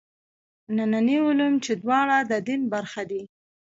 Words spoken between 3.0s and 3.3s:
دي.